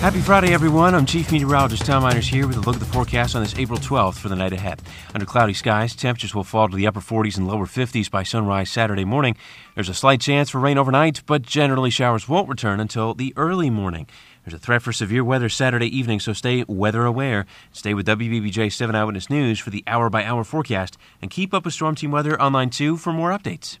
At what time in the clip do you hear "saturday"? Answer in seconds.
8.70-9.04, 15.48-15.88